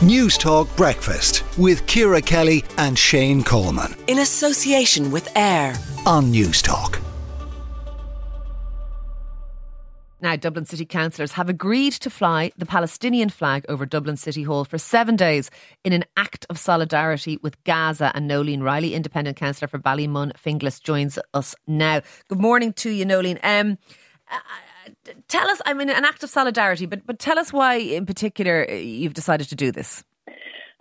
[0.00, 3.96] Newstalk Breakfast with Ciara Kelly and Shane Coleman.
[4.08, 7.00] In association with AIR on Newstalk.
[10.20, 14.66] Now, Dublin City councillors have agreed to fly the Palestinian flag over Dublin City Hall
[14.66, 15.50] for seven days
[15.82, 18.12] in an act of solidarity with Gaza.
[18.14, 22.02] And Noeleen Reilly, independent councillor for Ballymun Finglas, joins us now.
[22.28, 23.38] Good morning to you, Noeleen.
[23.42, 23.78] Um,
[25.28, 28.66] tell us, I mean, an act of solidarity, but, but tell us why in particular
[28.68, 30.04] uh, you've decided to do this.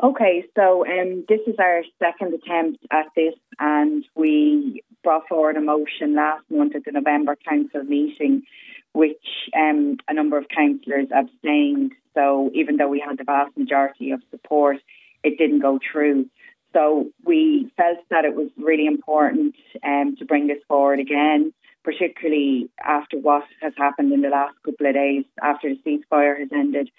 [0.04, 5.62] Okay, so um, this is our second attempt at this, and we brought forward a
[5.62, 8.44] motion last month at the November Council meeting,
[8.92, 9.26] which
[9.56, 11.94] um, a number of councillors abstained.
[12.14, 14.78] So even though we had the vast majority of support,
[15.24, 16.28] it didn't go through.
[16.76, 21.54] So we felt that it was really important um, to bring this forward again
[21.86, 26.50] particularly after what has happened in the last couple of days after the ceasefire has
[26.52, 26.90] ended.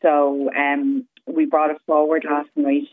[0.00, 2.88] So um, we brought it forward last night.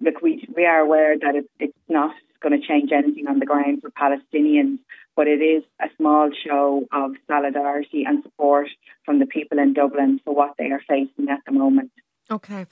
[0.00, 3.46] Look, we we are aware that it, it's not going to change anything on the
[3.46, 4.78] ground for Palestinians,
[5.14, 8.68] but it is a small show of solidarity and support
[9.04, 11.90] from the people in Dublin for what they are facing at the moment.
[12.30, 12.66] Okay,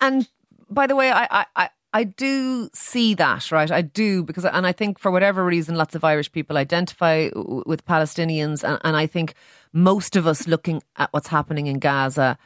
[0.00, 0.28] and
[0.68, 3.70] by the way, I, I I do see that, right?
[3.70, 7.84] I do because, and I think for whatever reason, lots of Irish people identify with
[7.84, 9.34] Palestinians, and, and I think
[9.72, 12.38] most of us looking at what's happening in Gaza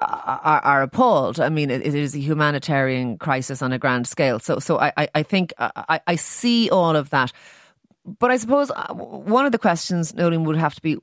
[0.00, 1.40] are, are appalled.
[1.40, 4.38] I mean, it, it is a humanitarian crisis on a grand scale.
[4.38, 7.32] So, so I, I think I, I see all of that.
[8.18, 10.96] But I suppose uh, one of the questions, Nolan, would have to be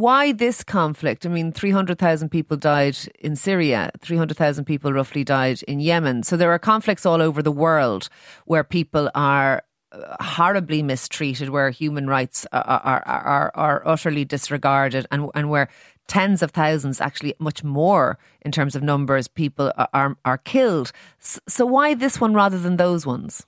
[0.00, 1.26] why this conflict?
[1.26, 6.22] I mean, 300,000 people died in Syria, 300,000 people roughly died in Yemen.
[6.22, 8.08] So there are conflicts all over the world
[8.46, 9.62] where people are
[9.92, 15.68] uh, horribly mistreated, where human rights are, are, are, are utterly disregarded, and, and where
[16.08, 20.92] tens of thousands, actually much more in terms of numbers, people are, are, are killed.
[21.20, 23.46] So why this one rather than those ones?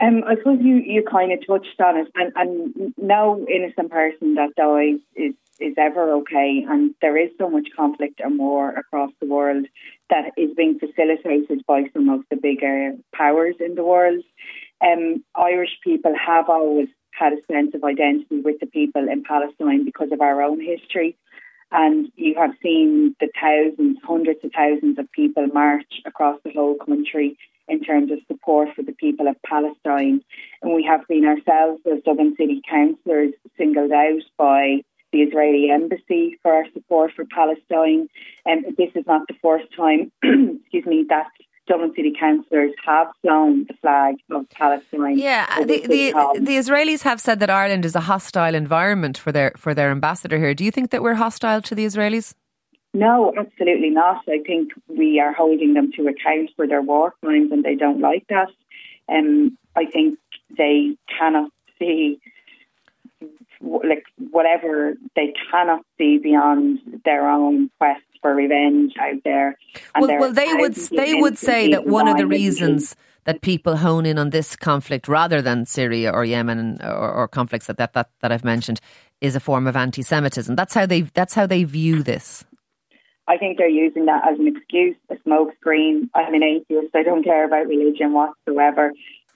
[0.00, 4.34] Um, I suppose you, you kind of touched on it, and, and no innocent person
[4.34, 6.64] that dies is, is ever okay.
[6.68, 9.66] And there is so much conflict and war across the world
[10.10, 14.22] that is being facilitated by some of the bigger powers in the world.
[14.80, 19.84] Um, Irish people have always had a sense of identity with the people in Palestine
[19.84, 21.16] because of our own history.
[21.70, 26.76] And you have seen the thousands, hundreds of thousands of people march across the whole
[26.76, 27.36] country
[27.68, 30.22] in terms of support for the people of Palestine.
[30.62, 36.38] And we have been ourselves, as Dublin City councillors, singled out by the Israeli embassy
[36.42, 38.08] for our support for Palestine.
[38.46, 41.30] And this is not the first time, excuse me, that
[41.68, 45.18] Dublin City councillors have flown the flag of Palestine.
[45.18, 49.52] Yeah, the, the, the, Israelis have said that Ireland is a hostile environment for their
[49.56, 50.54] for their ambassador here.
[50.54, 52.34] Do you think that we're hostile to the Israelis?
[52.94, 54.22] No, absolutely not.
[54.28, 58.00] I think we are holding them to account for their war crimes, and they don't
[58.00, 58.48] like that.
[59.08, 60.18] Um, I think
[60.56, 62.18] they cannot see
[63.60, 69.56] like whatever they cannot see beyond their own quest for revenge out there.
[69.98, 74.06] well, well, they would they would say that one of the reasons that people hone
[74.06, 78.10] in on this conflict rather than Syria or Yemen or, or conflicts that, that that
[78.20, 78.80] that I've mentioned
[79.20, 80.54] is a form of anti-Semitism.
[80.56, 82.44] That's how they that's how they view this.
[83.26, 86.08] I think they're using that as an excuse, a smokescreen.
[86.14, 86.96] I'm an atheist.
[86.96, 88.92] I don't care about religion whatsoever.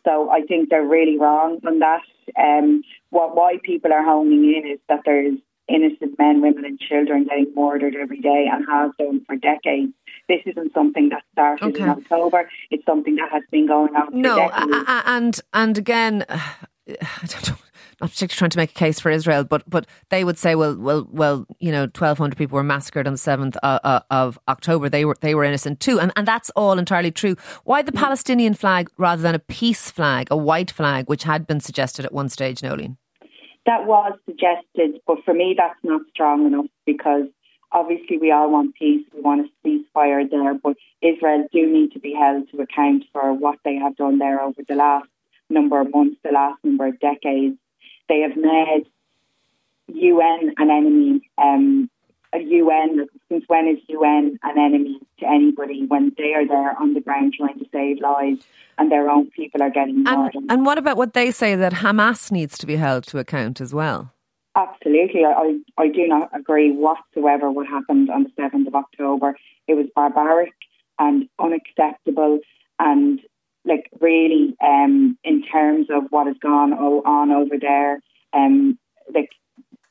[0.06, 2.00] So I think they're really wrong on that.
[2.38, 5.38] Um, what why people are honing in is that there's
[5.68, 9.92] innocent men, women, and children getting murdered every day and have done for decades.
[10.28, 11.82] This isn't something that started okay.
[11.82, 12.48] in October.
[12.70, 14.12] It's something that has been going on.
[14.12, 14.66] For decades.
[14.66, 17.56] No, and and again, I don't know
[18.02, 20.76] not particularly trying to make a case for Israel, but but they would say, well,
[20.76, 24.38] well, well, you know, twelve hundred people were massacred on the seventh uh, uh, of
[24.48, 24.88] October.
[24.88, 27.36] They were they were innocent too, and and that's all entirely true.
[27.64, 31.60] Why the Palestinian flag rather than a peace flag, a white flag, which had been
[31.60, 32.96] suggested at one stage, Noeleen?
[33.66, 37.26] That was suggested, but for me, that's not strong enough because
[37.70, 42.00] obviously we all want peace, we want a ceasefire there, but Israel do need to
[42.00, 45.08] be held to account for what they have done there over the last
[45.48, 47.56] number of months, the last number of decades.
[48.08, 48.86] They have made
[49.88, 51.30] UN an enemy.
[51.38, 51.90] Um,
[52.34, 56.94] a UN, since when is UN an enemy to anybody when they are there on
[56.94, 58.44] the ground trying to save lives
[58.78, 60.34] and their own people are getting murdered?
[60.34, 63.60] And, and what about what they say that Hamas needs to be held to account
[63.60, 64.12] as well?
[64.54, 65.24] Absolutely.
[65.24, 69.36] I, I do not agree whatsoever what happened on the 7th of October.
[69.66, 70.52] It was barbaric
[70.98, 72.40] and unacceptable
[72.78, 73.20] and
[73.64, 78.00] like really um, in terms of what has gone on over there,
[78.32, 78.78] um,
[79.14, 79.30] like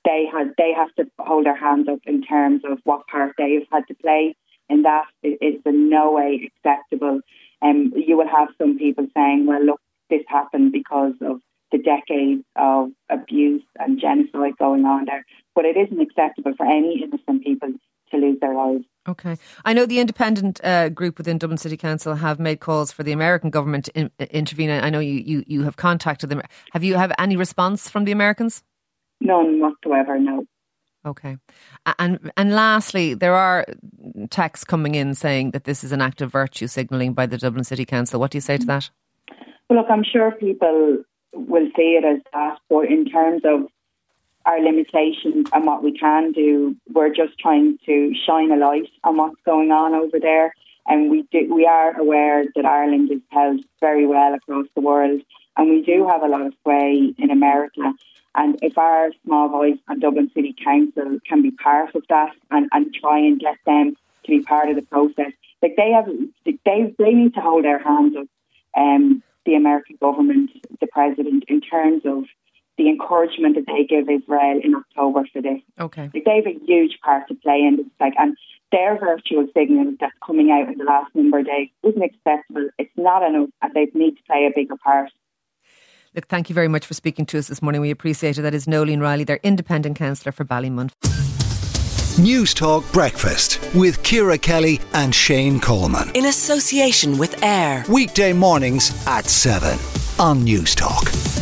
[0.05, 3.53] they had they have to hold their hands up in terms of what part they
[3.53, 4.35] have had to play
[4.69, 7.19] in that it's in no way acceptable.
[7.61, 12.43] Um, you will have some people saying, well, look, this happened because of the decades
[12.55, 15.25] of abuse and genocide going on there.
[15.55, 17.69] But it isn't acceptable for any innocent people
[18.11, 18.85] to lose their lives.
[19.07, 19.37] Okay.
[19.65, 23.11] I know the independent uh, group within Dublin City Council have made calls for the
[23.11, 24.69] American government to in, intervene.
[24.69, 26.41] I know you, you, you have contacted them.
[26.73, 28.63] Have you have any response from the Americans?
[29.21, 30.45] None whatsoever, no.
[31.05, 31.37] Okay.
[31.97, 33.65] And and lastly, there are
[34.29, 37.63] texts coming in saying that this is an act of virtue signalling by the Dublin
[37.63, 38.19] City Council.
[38.19, 38.89] What do you say to that?
[39.69, 41.03] Well, look, I'm sure people
[41.33, 43.67] will see it as that, but in terms of
[44.45, 49.17] our limitations and what we can do, we're just trying to shine a light on
[49.17, 50.53] what's going on over there.
[50.87, 55.21] And we do, we are aware that Ireland is held very well across the world,
[55.61, 57.93] and we do have a lot of sway in America.
[58.33, 62.67] And if our small voice and Dublin City Council can be part of that and,
[62.71, 66.07] and try and get them to be part of the process, like they have,
[66.45, 68.27] they they need to hold their hands up.
[68.75, 70.49] Um, the American government,
[70.79, 72.23] the president, in terms of
[72.77, 75.61] the encouragement that they give Israel in October for this.
[75.79, 76.09] Okay.
[76.11, 77.85] Like they have a huge part to play in this.
[77.99, 78.35] Like, and
[78.71, 82.69] their virtual signal that's coming out in the last number of days isn't acceptable.
[82.79, 85.11] It's not enough, and they need to play a bigger part.
[86.13, 87.79] Look, thank you very much for speaking to us this morning.
[87.79, 88.41] We appreciate it.
[88.41, 90.91] That is Noeleen Reilly, their independent councillor for Ballymun.
[92.19, 96.11] Newstalk Breakfast with Ciara Kelly and Shane Coleman.
[96.13, 97.85] In association with AIR.
[97.87, 99.71] Weekday mornings at 7
[100.19, 101.40] on Newstalk.